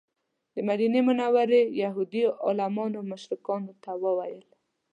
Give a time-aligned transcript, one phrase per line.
[0.53, 4.45] د مدینې منورې یهودي عالمانو مشرکانو ته وویل.